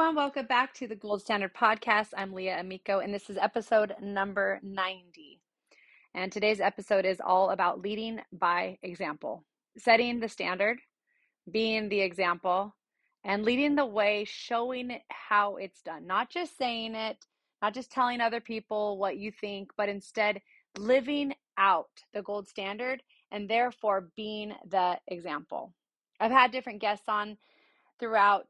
[0.00, 2.14] Everyone, welcome back to the Gold Standard Podcast.
[2.16, 5.42] I'm Leah Amico, and this is episode number 90.
[6.14, 9.44] And today's episode is all about leading by example,
[9.76, 10.78] setting the standard,
[11.50, 12.74] being the example,
[13.24, 16.06] and leading the way, showing how it's done.
[16.06, 17.18] Not just saying it,
[17.60, 20.40] not just telling other people what you think, but instead
[20.78, 25.74] living out the gold standard and therefore being the example.
[26.18, 27.36] I've had different guests on
[28.00, 28.46] throughout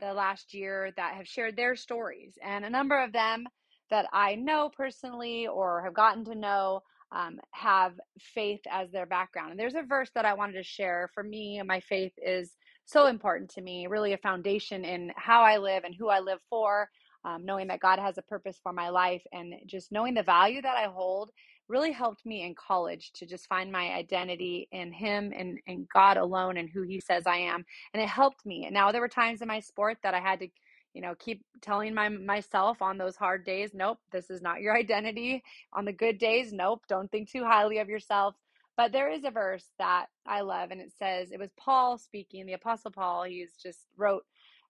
[0.00, 3.46] the last year that have shared their stories, and a number of them
[3.90, 9.52] that I know personally or have gotten to know um, have faith as their background.
[9.52, 11.08] And there's a verse that I wanted to share.
[11.14, 12.52] For me, my faith is
[12.84, 16.40] so important to me, really a foundation in how I live and who I live
[16.50, 16.90] for,
[17.24, 20.60] um, knowing that God has a purpose for my life, and just knowing the value
[20.62, 21.30] that I hold
[21.68, 26.16] really helped me in college to just find my identity in him and, and God
[26.16, 27.64] alone and who he says I am.
[27.92, 28.64] And it helped me.
[28.64, 30.48] And now there were times in my sport that I had to,
[30.94, 34.76] you know, keep telling my myself on those hard days, nope, this is not your
[34.76, 35.42] identity.
[35.72, 38.34] On the good days, nope, don't think too highly of yourself.
[38.76, 42.46] But there is a verse that I love, and it says it was Paul speaking,
[42.46, 43.24] the Apostle Paul.
[43.24, 44.24] He's just wrote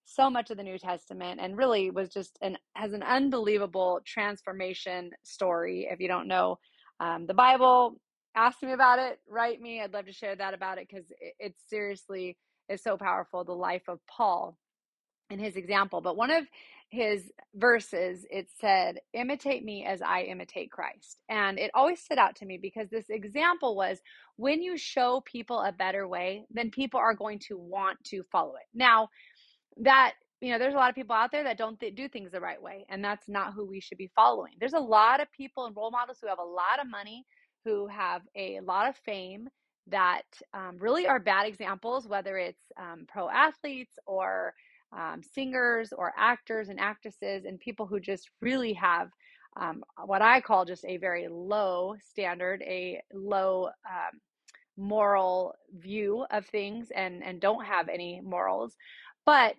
[0.07, 5.11] so much of the New Testament and really was just an has an unbelievable transformation
[5.23, 5.87] story.
[5.91, 6.59] If you don't know
[7.01, 8.01] um, the Bible,
[8.35, 9.81] ask me about it, write me.
[9.81, 12.37] I'd love to share that about it because it, it seriously
[12.69, 13.45] is so powerful.
[13.45, 14.57] The life of Paul
[15.31, 16.01] and his example.
[16.01, 16.45] But one of
[16.91, 21.21] his verses, it said, imitate me as I imitate Christ.
[21.29, 23.99] And it always stood out to me because this example was
[24.37, 28.55] when you show people a better way, then people are going to want to follow
[28.55, 28.67] it.
[28.75, 29.09] Now,
[29.79, 32.31] that you know, there's a lot of people out there that don't th- do things
[32.31, 34.53] the right way, and that's not who we should be following.
[34.61, 37.25] There's a lot of people and role models who have a lot of money,
[37.65, 39.49] who have a lot of fame,
[39.89, 40.23] that
[40.55, 44.55] um, really are bad examples, whether it's um, pro athletes or
[44.97, 49.11] um, singers or actors and actresses, and people who just really have
[49.57, 54.21] um, what I call just a very low standard, a low um,
[54.77, 58.77] moral view of things, and and don't have any morals.
[59.27, 59.57] But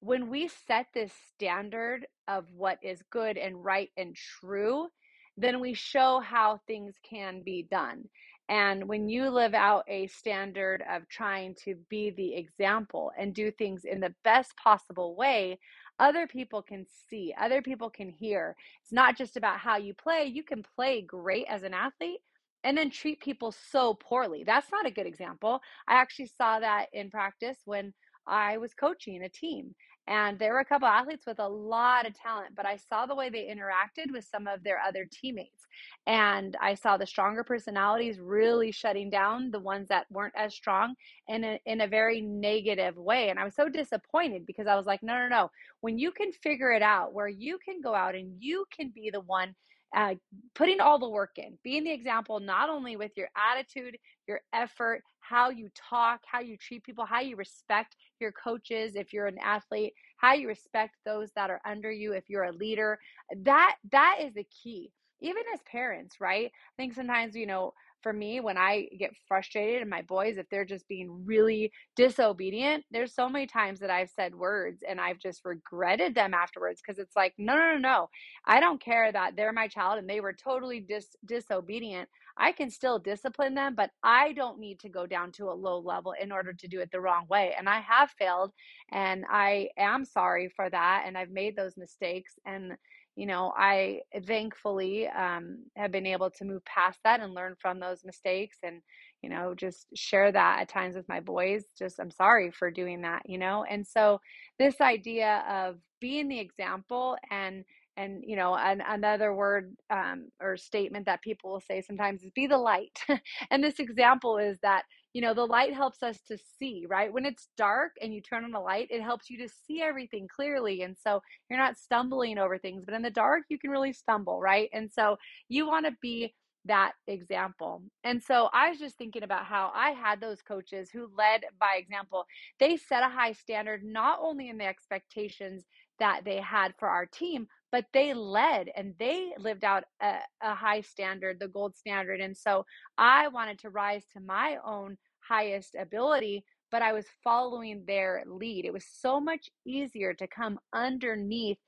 [0.00, 4.88] when we set this standard of what is good and right and true,
[5.36, 8.04] then we show how things can be done.
[8.48, 13.50] And when you live out a standard of trying to be the example and do
[13.52, 15.58] things in the best possible way,
[16.00, 18.56] other people can see, other people can hear.
[18.82, 20.24] It's not just about how you play.
[20.24, 22.20] You can play great as an athlete
[22.64, 24.44] and then treat people so poorly.
[24.44, 25.60] That's not a good example.
[25.86, 27.92] I actually saw that in practice when
[28.26, 29.74] I was coaching a team
[30.10, 33.14] and there were a couple athletes with a lot of talent, but I saw the
[33.14, 35.68] way they interacted with some of their other teammates.
[36.04, 40.96] And I saw the stronger personalities really shutting down the ones that weren't as strong
[41.28, 43.30] in a, in a very negative way.
[43.30, 45.50] And I was so disappointed because I was like, no, no, no.
[45.80, 49.10] When you can figure it out, where you can go out and you can be
[49.12, 49.54] the one
[49.94, 50.14] uh,
[50.54, 53.96] putting all the work in, being the example, not only with your attitude,
[54.26, 59.12] your effort, how you talk, how you treat people, how you respect your coaches if
[59.12, 62.98] you're an athlete, how you respect those that are under you if you're a leader.
[63.44, 64.92] That that is the key.
[65.20, 66.46] Even as parents, right?
[66.46, 70.48] I think sometimes, you know, for me when I get frustrated and my boys, if
[70.48, 75.18] they're just being really disobedient, there's so many times that I've said words and I've
[75.18, 78.10] just regretted them afterwards because it's like, no, no, no, no.
[78.46, 82.08] I don't care that they're my child and they were totally dis- disobedient.
[82.36, 85.78] I can still discipline them, but I don't need to go down to a low
[85.78, 87.54] level in order to do it the wrong way.
[87.58, 88.52] And I have failed
[88.90, 91.04] and I am sorry for that.
[91.06, 92.38] And I've made those mistakes.
[92.46, 92.76] And
[93.16, 97.80] you know, I thankfully um, have been able to move past that and learn from
[97.80, 98.82] those mistakes and,
[99.22, 101.64] you know, just share that at times with my boys.
[101.78, 103.64] Just, I'm sorry for doing that, you know?
[103.68, 104.20] And so,
[104.58, 107.64] this idea of being the example and
[107.96, 112.30] and you know an, another word um, or statement that people will say sometimes is
[112.30, 112.98] be the light
[113.50, 117.26] and this example is that you know the light helps us to see right when
[117.26, 120.82] it's dark and you turn on the light it helps you to see everything clearly
[120.82, 124.40] and so you're not stumbling over things but in the dark you can really stumble
[124.40, 125.16] right and so
[125.48, 126.32] you want to be
[126.66, 127.82] that example.
[128.04, 131.76] And so I was just thinking about how I had those coaches who led by
[131.78, 132.26] example.
[132.58, 135.64] They set a high standard, not only in the expectations
[136.00, 140.54] that they had for our team, but they led and they lived out a, a
[140.54, 142.20] high standard, the gold standard.
[142.20, 142.66] And so
[142.98, 148.66] I wanted to rise to my own highest ability, but I was following their lead.
[148.66, 151.58] It was so much easier to come underneath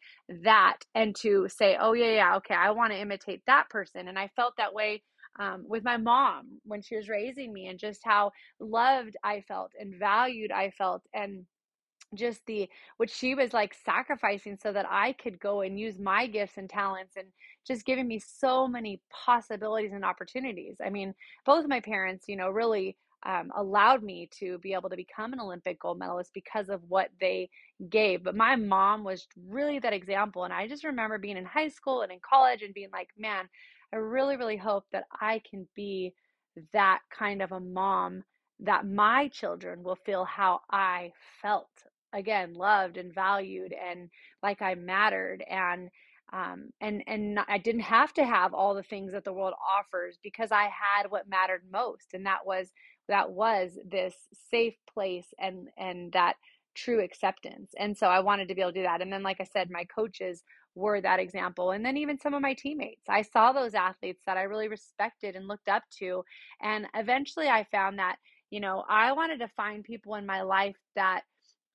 [0.44, 4.08] that and to say, oh, yeah, yeah, okay, I want to imitate that person.
[4.08, 5.02] And I felt that way
[5.40, 9.73] um, with my mom when she was raising me and just how loved I felt
[9.78, 11.02] and valued I felt.
[11.14, 11.46] And
[12.14, 16.26] just the what she was like sacrificing so that I could go and use my
[16.26, 17.29] gifts and talents and
[17.67, 20.76] just giving me so many possibilities and opportunities.
[20.85, 21.14] I mean,
[21.44, 25.41] both my parents, you know, really um, allowed me to be able to become an
[25.41, 27.49] Olympic gold medalist because of what they
[27.88, 28.25] gave.
[28.25, 30.44] But my mom was really that example.
[30.44, 33.49] And I just remember being in high school and in college and being like, man,
[33.93, 36.14] I really, really hope that I can be
[36.73, 38.25] that kind of a mom
[38.61, 41.69] that my children will feel how I felt
[42.12, 44.11] again loved and valued and
[44.43, 45.91] like I mattered and
[46.32, 50.19] um, and and I didn't have to have all the things that the world offers
[50.23, 52.69] because I had what mattered most and that was
[53.09, 54.14] that was this
[54.50, 56.37] safe place and and that
[56.75, 57.73] true acceptance.
[57.79, 59.03] And so I wanted to be able to do that.
[59.03, 60.43] And then like I said my coaches
[60.75, 61.73] were that example.
[61.73, 63.05] And then even some of my teammates.
[63.09, 66.25] I saw those athletes that I really respected and looked up to.
[66.62, 68.17] And eventually I found that
[68.50, 71.23] you know I wanted to find people in my life that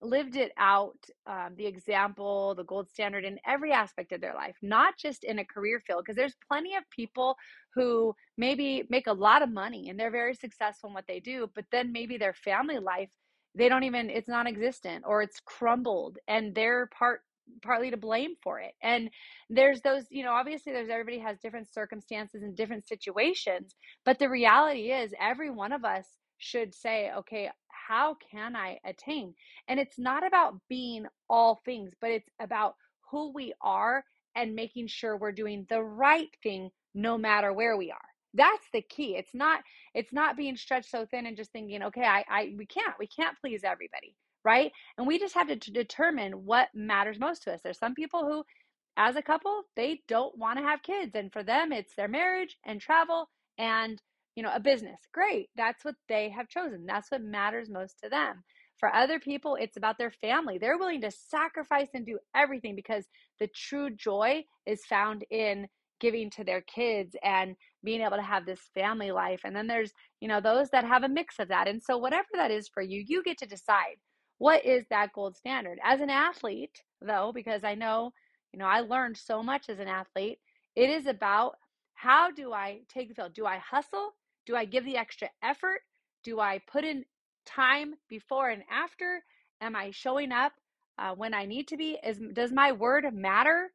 [0.01, 4.55] lived it out, um, the example, the gold standard in every aspect of their life,
[4.61, 6.03] not just in a career field.
[6.03, 7.35] Because there's plenty of people
[7.73, 11.49] who maybe make a lot of money and they're very successful in what they do,
[11.55, 13.09] but then maybe their family life,
[13.55, 17.21] they don't even, it's non existent or it's crumbled and they're part
[17.61, 19.09] partly to blame for it and
[19.49, 23.73] there's those you know obviously there's everybody has different circumstances and different situations
[24.05, 26.05] but the reality is every one of us
[26.39, 27.49] should say okay
[27.87, 29.33] how can I attain?
[29.67, 32.75] And it's not about being all things, but it's about
[33.11, 34.03] who we are
[34.35, 37.97] and making sure we're doing the right thing no matter where we are.
[38.33, 39.15] That's the key.
[39.15, 39.61] It's not
[39.93, 43.07] it's not being stretched so thin and just thinking, okay, I, I we can't we
[43.07, 44.71] can't please everybody, right?
[44.97, 47.61] And we just have to, to determine what matters most to us.
[47.63, 48.43] There's some people who
[48.97, 52.57] as a couple, they don't want to have kids and for them it's their marriage
[52.65, 54.01] and travel and
[54.37, 54.99] you know, a business.
[55.11, 55.49] Great.
[55.57, 56.85] That's what they have chosen.
[56.85, 58.43] That's what matters most to them.
[58.79, 60.59] For other people, it's about their family.
[60.59, 63.05] They're willing to sacrifice and do everything because
[63.39, 65.67] the true joy is found in
[65.99, 69.41] giving to their kids and being able to have this family life.
[69.43, 69.91] And then there's,
[70.21, 71.67] you know, those that have a mix of that.
[71.67, 73.95] And so, whatever that is for you, you get to decide
[74.37, 75.79] what is that gold standard.
[75.83, 78.11] As an athlete, though, because I know,
[78.53, 80.37] you know, I learned so much as an athlete,
[80.75, 81.55] it is about
[81.95, 83.33] how do I take the field?
[83.33, 84.11] Do I hustle?
[84.47, 85.81] Do I give the extra effort?
[86.23, 87.05] Do I put in
[87.45, 89.23] time before and after?
[89.61, 90.53] Am I showing up
[90.97, 91.99] uh, when I need to be?
[92.03, 93.71] Is does my word matter?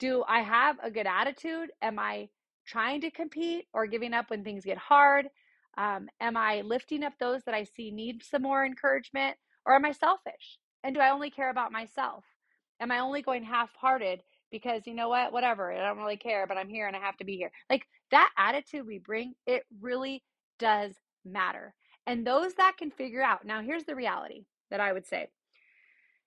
[0.00, 1.70] Do I have a good attitude?
[1.82, 2.28] Am I
[2.66, 5.28] trying to compete or giving up when things get hard?
[5.76, 9.36] Um, am I lifting up those that I see need some more encouragement,
[9.66, 10.58] or am I selfish?
[10.82, 12.24] And do I only care about myself?
[12.80, 14.20] Am I only going half-hearted
[14.50, 17.16] because you know what, whatever, I don't really care, but I'm here and I have
[17.16, 17.50] to be here.
[17.68, 20.22] Like that attitude we bring, it really
[20.58, 20.94] does
[21.24, 21.74] matter.
[22.06, 25.28] And those that can figure out, now here's the reality that I would say.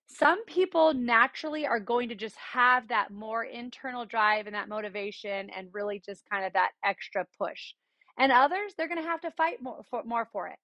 [0.10, 5.50] Some people naturally are going to just have that more internal drive and that motivation
[5.50, 7.74] and really just kind of that extra push.
[8.17, 10.58] And others, they're going to have to fight more for, more for it.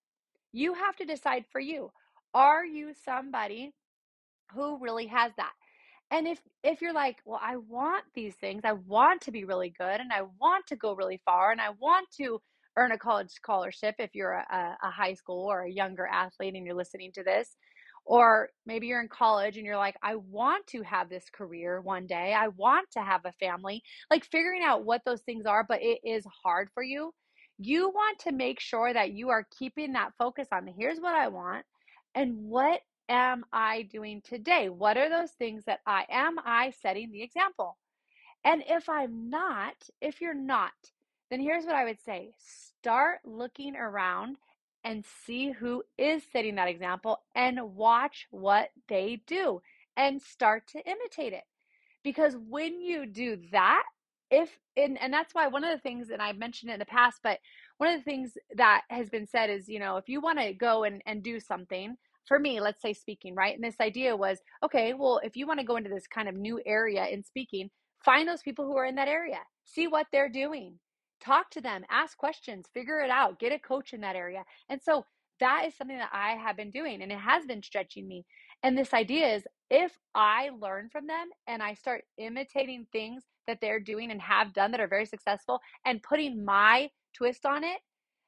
[0.51, 1.91] You have to decide for you.
[2.33, 3.73] Are you somebody
[4.53, 5.53] who really has that?
[6.13, 9.73] And if if you're like, well, I want these things, I want to be really
[9.77, 12.39] good, and I want to go really far, and I want to
[12.77, 16.65] earn a college scholarship if you're a, a high school or a younger athlete and
[16.65, 17.57] you're listening to this,
[18.05, 22.05] or maybe you're in college and you're like, I want to have this career one
[22.05, 25.81] day, I want to have a family, like figuring out what those things are, but
[25.81, 27.11] it is hard for you.
[27.57, 31.27] You want to make sure that you are keeping that focus on here's what I
[31.29, 31.65] want
[32.15, 34.69] and what am I doing today?
[34.69, 37.77] What are those things that I am I setting the example?
[38.43, 40.71] And if I'm not, if you're not,
[41.29, 44.37] then here's what I would say start looking around
[44.83, 49.61] and see who is setting that example and watch what they do
[49.95, 51.43] and start to imitate it.
[52.03, 53.83] Because when you do that,
[54.29, 56.85] if and, and that's why one of the things and I've mentioned it in the
[56.85, 57.39] past, but
[57.77, 60.53] one of the things that has been said is, you know, if you want to
[60.53, 61.95] go and, and do something,
[62.25, 63.55] for me, let's say speaking, right?
[63.55, 66.35] And this idea was okay, well, if you want to go into this kind of
[66.35, 67.69] new area in speaking,
[68.03, 70.79] find those people who are in that area, see what they're doing,
[71.23, 74.43] talk to them, ask questions, figure it out, get a coach in that area.
[74.69, 75.05] And so
[75.39, 78.25] that is something that I have been doing and it has been stretching me.
[78.63, 83.59] And this idea is if I learn from them and I start imitating things that
[83.59, 87.79] they're doing and have done that are very successful and putting my twist on it,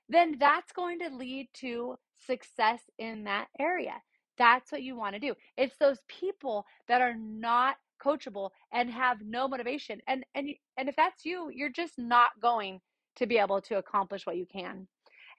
[0.10, 3.95] then that's going to lead to success in that area.
[4.38, 5.34] That's what you want to do.
[5.57, 10.01] It's those people that are not coachable and have no motivation.
[10.07, 12.81] And and and if that's you, you're just not going
[13.17, 14.88] to be able to accomplish what you can.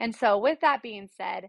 [0.01, 1.49] And so with that being said,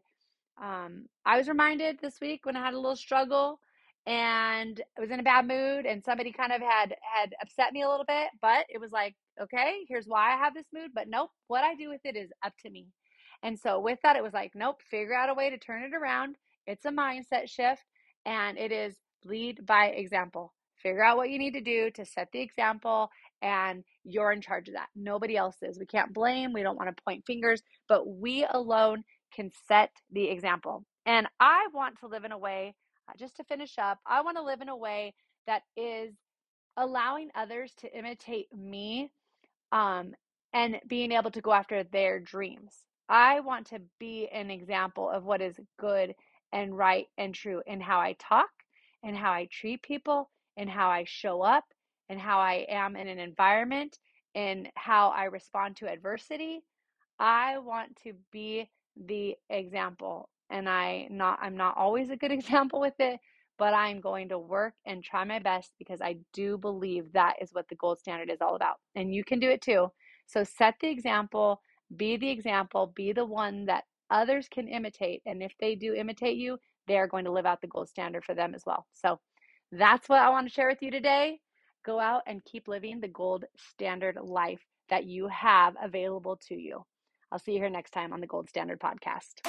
[0.62, 3.60] um, I was reminded this week when I had a little struggle
[4.06, 7.84] and I was in a bad mood and somebody kind of had had upset me
[7.84, 11.10] a little bit, but it was like, okay, here's why I have this mood, but
[11.10, 12.88] nope, what I do with it is up to me.
[13.44, 15.94] And so with that, it was like, nope, figure out a way to turn it
[15.94, 16.36] around.
[16.66, 17.84] It's a mindset shift
[18.26, 20.54] and it is lead by example.
[20.78, 23.10] Figure out what you need to do to set the example
[23.42, 24.90] and you're in charge of that.
[24.96, 25.80] Nobody else is.
[25.80, 29.04] We can't blame, we don't want to point fingers, but we alone
[29.34, 30.84] can set the example.
[31.06, 32.76] And I want to live in a way,
[33.10, 35.14] uh, just to finish up, I want to live in a way
[35.48, 36.14] that is
[36.78, 39.12] allowing others to imitate me
[39.72, 40.14] um,
[40.54, 42.87] and being able to go after their dreams.
[43.10, 46.16] I want to be an example of what is good
[46.52, 48.50] and right and true in how I talk
[49.04, 51.66] and how I treat people and how I show up
[52.10, 54.00] and how I am in an environment
[54.36, 56.62] and how I respond to adversity.
[57.20, 62.80] I want to be the example and I not I'm not always a good example
[62.80, 63.20] with it,
[63.58, 67.54] but I'm going to work and try my best because I do believe that is
[67.54, 68.78] what the gold standard is all about.
[68.96, 69.92] And you can do it too.
[70.28, 71.62] So set the example,
[71.96, 75.22] be the example, be the one that others can imitate.
[75.26, 78.24] And if they do imitate you, they are going to live out the gold standard
[78.24, 78.86] for them as well.
[78.94, 79.20] So
[79.72, 81.40] that's what I want to share with you today.
[81.86, 86.86] Go out and keep living the gold standard life that you have available to you.
[87.32, 89.46] I'll see you here next time on the Gold Standard Podcast.